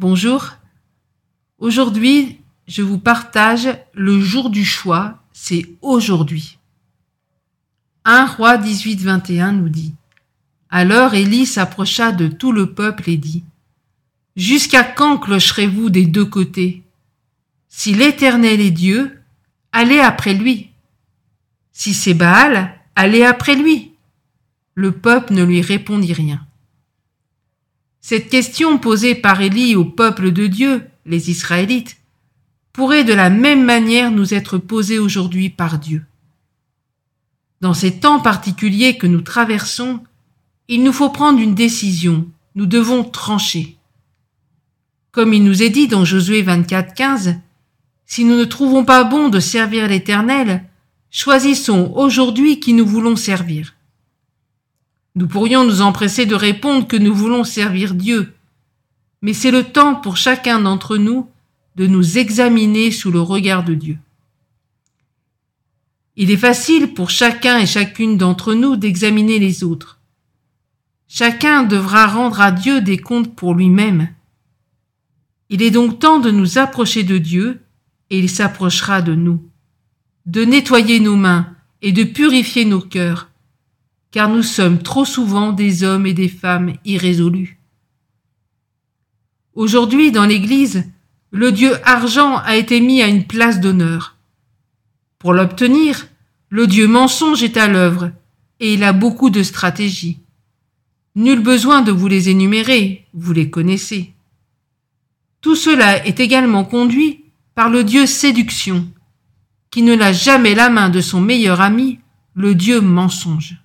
Bonjour. 0.00 0.52
Aujourd'hui, 1.58 2.40
je 2.68 2.82
vous 2.82 3.00
partage 3.00 3.68
le 3.94 4.20
jour 4.20 4.48
du 4.48 4.64
choix, 4.64 5.18
c'est 5.32 5.66
aujourd'hui. 5.82 6.58
1 8.04 8.26
roi 8.26 8.58
18 8.58 9.00
21 9.00 9.50
nous 9.50 9.68
dit 9.68 9.94
Alors 10.70 11.14
Élie 11.14 11.46
s'approcha 11.46 12.12
de 12.12 12.28
tout 12.28 12.52
le 12.52 12.72
peuple 12.72 13.10
et 13.10 13.16
dit 13.16 13.42
Jusqu'à 14.36 14.84
quand 14.84 15.18
clocherez-vous 15.18 15.90
des 15.90 16.06
deux 16.06 16.26
côtés? 16.26 16.84
Si 17.68 17.92
l'Éternel 17.92 18.60
est 18.60 18.70
Dieu, 18.70 19.20
allez 19.72 19.98
après 19.98 20.34
lui. 20.34 20.70
Si 21.72 21.92
c'est 21.92 22.14
Baal, 22.14 22.72
allez 22.94 23.24
après 23.24 23.56
lui. 23.56 23.94
Le 24.76 24.92
peuple 24.92 25.32
ne 25.32 25.42
lui 25.42 25.60
répondit 25.60 26.12
rien. 26.12 26.46
Cette 28.00 28.28
question 28.28 28.78
posée 28.78 29.14
par 29.14 29.40
Élie 29.40 29.76
au 29.76 29.84
peuple 29.84 30.30
de 30.30 30.46
Dieu, 30.46 30.86
les 31.04 31.30
Israélites, 31.30 31.96
pourrait 32.72 33.04
de 33.04 33.12
la 33.12 33.28
même 33.28 33.64
manière 33.64 34.10
nous 34.10 34.34
être 34.34 34.58
posée 34.58 34.98
aujourd'hui 34.98 35.50
par 35.50 35.78
Dieu. 35.78 36.04
Dans 37.60 37.74
ces 37.74 37.98
temps 37.98 38.20
particuliers 38.20 38.96
que 38.96 39.08
nous 39.08 39.20
traversons, 39.20 40.00
il 40.68 40.84
nous 40.84 40.92
faut 40.92 41.10
prendre 41.10 41.40
une 41.40 41.56
décision, 41.56 42.28
nous 42.54 42.66
devons 42.66 43.02
trancher. 43.02 43.78
Comme 45.10 45.34
il 45.34 45.42
nous 45.42 45.62
est 45.62 45.70
dit 45.70 45.88
dans 45.88 46.04
Josué 46.04 46.42
24, 46.42 46.94
15, 46.94 47.36
si 48.06 48.24
nous 48.24 48.36
ne 48.36 48.44
trouvons 48.44 48.84
pas 48.84 49.02
bon 49.04 49.28
de 49.28 49.40
servir 49.40 49.88
l'Éternel, 49.88 50.64
choisissons 51.10 51.92
aujourd'hui 51.96 52.60
qui 52.60 52.74
nous 52.74 52.86
voulons 52.86 53.16
servir. 53.16 53.74
Nous 55.18 55.26
pourrions 55.26 55.64
nous 55.64 55.80
empresser 55.80 56.26
de 56.26 56.36
répondre 56.36 56.86
que 56.86 56.96
nous 56.96 57.12
voulons 57.12 57.42
servir 57.42 57.94
Dieu, 57.96 58.34
mais 59.20 59.32
c'est 59.32 59.50
le 59.50 59.64
temps 59.64 59.96
pour 59.96 60.16
chacun 60.16 60.60
d'entre 60.60 60.96
nous 60.96 61.28
de 61.74 61.88
nous 61.88 62.18
examiner 62.18 62.92
sous 62.92 63.10
le 63.10 63.20
regard 63.20 63.64
de 63.64 63.74
Dieu. 63.74 63.98
Il 66.14 66.30
est 66.30 66.36
facile 66.36 66.94
pour 66.94 67.10
chacun 67.10 67.58
et 67.58 67.66
chacune 67.66 68.16
d'entre 68.16 68.54
nous 68.54 68.76
d'examiner 68.76 69.40
les 69.40 69.64
autres. 69.64 69.98
Chacun 71.08 71.64
devra 71.64 72.06
rendre 72.06 72.40
à 72.40 72.52
Dieu 72.52 72.80
des 72.80 72.98
comptes 72.98 73.34
pour 73.34 73.54
lui-même. 73.54 74.14
Il 75.48 75.62
est 75.62 75.72
donc 75.72 75.98
temps 75.98 76.20
de 76.20 76.30
nous 76.30 76.58
approcher 76.58 77.02
de 77.02 77.18
Dieu 77.18 77.60
et 78.10 78.20
il 78.20 78.30
s'approchera 78.30 79.02
de 79.02 79.16
nous, 79.16 79.42
de 80.26 80.44
nettoyer 80.44 81.00
nos 81.00 81.16
mains 81.16 81.56
et 81.82 81.90
de 81.90 82.04
purifier 82.04 82.64
nos 82.64 82.80
cœurs 82.80 83.27
car 84.10 84.28
nous 84.28 84.42
sommes 84.42 84.82
trop 84.82 85.04
souvent 85.04 85.52
des 85.52 85.84
hommes 85.84 86.06
et 86.06 86.14
des 86.14 86.28
femmes 86.28 86.74
irrésolus. 86.84 87.58
Aujourd'hui, 89.54 90.12
dans 90.12 90.24
l'Église, 90.24 90.84
le 91.30 91.52
Dieu 91.52 91.72
argent 91.84 92.36
a 92.38 92.56
été 92.56 92.80
mis 92.80 93.02
à 93.02 93.08
une 93.08 93.24
place 93.24 93.60
d'honneur. 93.60 94.16
Pour 95.18 95.34
l'obtenir, 95.34 96.08
le 96.48 96.66
Dieu 96.66 96.86
mensonge 96.86 97.42
est 97.42 97.56
à 97.56 97.68
l'œuvre, 97.68 98.12
et 98.60 98.74
il 98.74 98.84
a 98.84 98.92
beaucoup 98.92 99.30
de 99.30 99.42
stratégies. 99.42 100.20
Nul 101.16 101.40
besoin 101.40 101.82
de 101.82 101.92
vous 101.92 102.08
les 102.08 102.28
énumérer, 102.28 103.06
vous 103.12 103.32
les 103.32 103.50
connaissez. 103.50 104.14
Tout 105.40 105.56
cela 105.56 106.06
est 106.06 106.20
également 106.20 106.64
conduit 106.64 107.24
par 107.54 107.68
le 107.68 107.84
Dieu 107.84 108.06
séduction, 108.06 108.88
qui 109.70 109.82
ne 109.82 109.94
l'a 109.94 110.12
jamais 110.12 110.54
la 110.54 110.70
main 110.70 110.88
de 110.88 111.00
son 111.00 111.20
meilleur 111.20 111.60
ami, 111.60 111.98
le 112.34 112.54
Dieu 112.54 112.80
mensonge. 112.80 113.56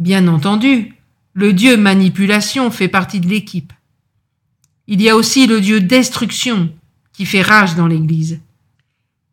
Bien 0.00 0.28
entendu, 0.28 0.94
le 1.34 1.52
dieu 1.52 1.76
manipulation 1.76 2.70
fait 2.70 2.88
partie 2.88 3.20
de 3.20 3.28
l'équipe. 3.28 3.74
Il 4.86 5.02
y 5.02 5.10
a 5.10 5.14
aussi 5.14 5.46
le 5.46 5.60
dieu 5.60 5.82
destruction 5.82 6.72
qui 7.12 7.26
fait 7.26 7.42
rage 7.42 7.74
dans 7.74 7.86
l'Église. 7.86 8.40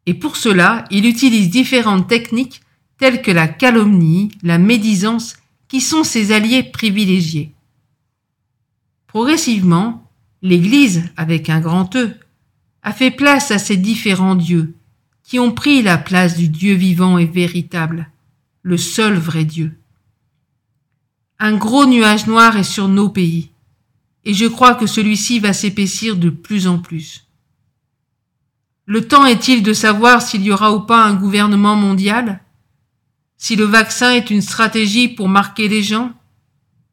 Et 0.07 0.13
pour 0.13 0.35
cela, 0.35 0.83
il 0.91 1.05
utilise 1.05 1.49
différentes 1.49 2.09
techniques 2.09 2.61
telles 2.97 3.21
que 3.21 3.31
la 3.31 3.47
calomnie, 3.47 4.29
la 4.43 4.57
médisance, 4.57 5.37
qui 5.69 5.79
sont 5.79 6.03
ses 6.03 6.33
alliés 6.33 6.63
privilégiés. 6.63 7.53
Progressivement, 9.07 10.05
l'Église, 10.41 11.09
avec 11.15 11.49
un 11.49 11.61
grand 11.61 11.95
E, 11.95 12.13
a 12.83 12.91
fait 12.91 13.11
place 13.11 13.51
à 13.51 13.57
ces 13.57 13.77
différents 13.77 14.35
dieux, 14.35 14.75
qui 15.23 15.39
ont 15.39 15.53
pris 15.53 15.81
la 15.81 15.97
place 15.97 16.35
du 16.35 16.49
Dieu 16.49 16.73
vivant 16.73 17.17
et 17.17 17.25
véritable, 17.25 18.09
le 18.63 18.75
seul 18.75 19.13
vrai 19.13 19.45
Dieu. 19.45 19.76
Un 21.39 21.55
gros 21.55 21.85
nuage 21.85 22.25
noir 22.25 22.57
est 22.57 22.63
sur 22.63 22.87
nos 22.87 23.09
pays, 23.09 23.51
et 24.25 24.33
je 24.33 24.47
crois 24.47 24.73
que 24.73 24.87
celui-ci 24.87 25.39
va 25.39 25.53
s'épaissir 25.53 26.15
de 26.15 26.31
plus 26.31 26.65
en 26.65 26.79
plus. 26.79 27.27
Le 28.87 29.07
temps 29.07 29.25
est-il 29.25 29.61
de 29.61 29.73
savoir 29.73 30.23
s'il 30.23 30.41
y 30.41 30.51
aura 30.51 30.73
ou 30.73 30.79
pas 30.79 31.05
un 31.05 31.13
gouvernement 31.13 31.75
mondial? 31.75 32.41
Si 33.37 33.55
le 33.55 33.65
vaccin 33.65 34.13
est 34.13 34.31
une 34.31 34.41
stratégie 34.41 35.09
pour 35.09 35.29
marquer 35.29 35.67
les 35.67 35.83
gens? 35.83 36.11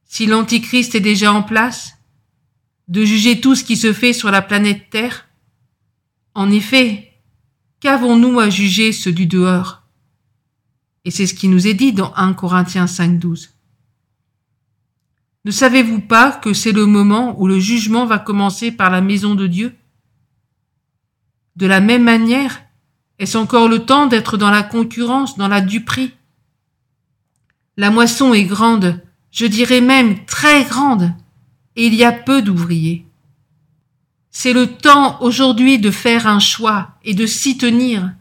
Si 0.04 0.26
l'Antichrist 0.26 0.94
est 0.94 1.00
déjà 1.00 1.32
en 1.32 1.42
place? 1.42 1.96
De 2.88 3.02
juger 3.02 3.40
tout 3.40 3.54
ce 3.54 3.64
qui 3.64 3.78
se 3.78 3.94
fait 3.94 4.12
sur 4.12 4.30
la 4.30 4.42
planète 4.42 4.90
Terre? 4.90 5.26
En 6.34 6.50
effet, 6.50 7.12
qu'avons-nous 7.80 8.38
à 8.40 8.50
juger 8.50 8.92
ceux 8.92 9.12
du 9.12 9.24
dehors? 9.26 9.84
Et 11.06 11.10
c'est 11.10 11.26
ce 11.26 11.34
qui 11.34 11.48
nous 11.48 11.66
est 11.66 11.74
dit 11.74 11.94
dans 11.94 12.12
1 12.14 12.34
Corinthiens 12.34 12.84
5.12. 12.84 13.53
Ne 15.44 15.50
savez-vous 15.50 16.00
pas 16.00 16.32
que 16.32 16.54
c'est 16.54 16.72
le 16.72 16.86
moment 16.86 17.38
où 17.38 17.46
le 17.46 17.60
jugement 17.60 18.06
va 18.06 18.18
commencer 18.18 18.72
par 18.72 18.90
la 18.90 19.02
maison 19.02 19.34
de 19.34 19.46
Dieu? 19.46 19.74
De 21.56 21.66
la 21.66 21.80
même 21.80 22.02
manière, 22.02 22.62
est-ce 23.18 23.36
encore 23.36 23.68
le 23.68 23.80
temps 23.80 24.06
d'être 24.06 24.38
dans 24.38 24.50
la 24.50 24.62
concurrence, 24.62 25.36
dans 25.36 25.48
la 25.48 25.60
duperie? 25.60 26.14
La 27.76 27.90
moisson 27.90 28.32
est 28.32 28.44
grande, 28.44 29.02
je 29.30 29.44
dirais 29.44 29.82
même 29.82 30.24
très 30.24 30.64
grande, 30.64 31.12
et 31.76 31.86
il 31.88 31.94
y 31.94 32.04
a 32.04 32.12
peu 32.12 32.40
d'ouvriers. 32.40 33.04
C'est 34.30 34.54
le 34.54 34.66
temps 34.66 35.20
aujourd'hui 35.20 35.78
de 35.78 35.90
faire 35.90 36.26
un 36.26 36.40
choix 36.40 36.92
et 37.04 37.12
de 37.12 37.26
s'y 37.26 37.58
tenir. 37.58 38.12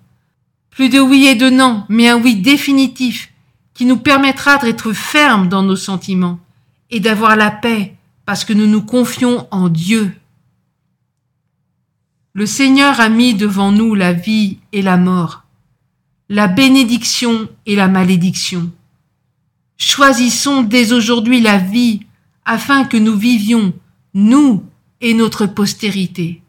Plus 0.71 0.89
de 0.89 0.99
oui 0.99 1.27
et 1.27 1.35
de 1.35 1.49
non, 1.49 1.85
mais 1.87 2.09
un 2.09 2.19
oui 2.19 2.35
définitif 2.35 3.31
qui 3.73 3.85
nous 3.85 3.97
permettra 3.97 4.57
d'être 4.57 4.91
fermes 4.91 5.47
dans 5.47 5.63
nos 5.63 5.77
sentiments 5.77 6.39
et 6.93 6.99
d'avoir 6.99 7.35
la 7.35 7.49
paix 7.49 7.95
parce 8.23 8.45
que 8.45 8.53
nous 8.53 8.67
nous 8.67 8.83
confions 8.83 9.47
en 9.49 9.67
Dieu. 9.67 10.15
Le 12.33 12.45
Seigneur 12.45 12.99
a 12.99 13.09
mis 13.09 13.33
devant 13.33 13.71
nous 13.71 13.95
la 13.95 14.13
vie 14.13 14.59
et 14.71 14.83
la 14.83 14.95
mort, 14.95 15.43
la 16.29 16.47
bénédiction 16.47 17.49
et 17.65 17.75
la 17.75 17.87
malédiction. 17.87 18.71
Choisissons 19.77 20.61
dès 20.61 20.93
aujourd'hui 20.93 21.41
la 21.41 21.57
vie 21.57 22.05
afin 22.45 22.85
que 22.85 22.97
nous 22.97 23.17
vivions, 23.17 23.73
nous 24.13 24.63
et 25.01 25.15
notre 25.15 25.47
postérité. 25.47 26.43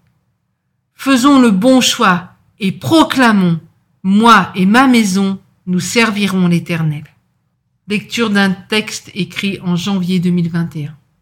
Faisons 0.95 1.41
le 1.41 1.51
bon 1.51 1.81
choix 1.81 2.35
et 2.61 2.71
proclamons, 2.71 3.61
moi 4.03 4.53
et 4.55 4.67
ma 4.67 4.87
maison, 4.87 5.39
nous 5.67 5.81
servirons 5.81 6.49
l'Éternel. 6.49 7.05
Lecture 7.87 8.31
d'un 8.31 8.51
texte 8.51 9.11
écrit 9.15 9.61
en 9.61 9.77
janvier 9.77 10.19
2021. 10.19 10.97